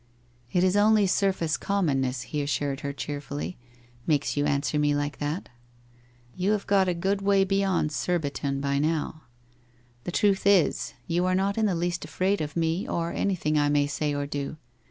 [0.51, 3.55] 'It is only surface commonness,' he assured her cheer fully,'
[4.07, 5.47] makes you answer me like that.
[6.35, 9.25] You have got a good way beyond Kurbifon by now....
[10.05, 13.69] The truth is, you arc not in the least afraid of me, or anything I
[13.69, 14.57] may ay or do.